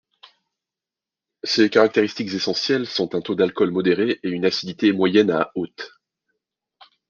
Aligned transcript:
Ses 1.43 1.69
caractéristiques 1.69 2.33
essentielles 2.33 2.87
sont 2.87 3.13
un 3.13 3.21
taux 3.21 3.35
d'alcool 3.35 3.69
modéré 3.69 4.19
et 4.23 4.29
une 4.31 4.45
acidité 4.45 4.91
moyenne 4.93 5.29
à 5.29 5.51
haute. 5.53 5.91